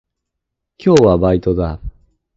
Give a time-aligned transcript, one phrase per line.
[0.83, 1.79] 今日はバイトだ。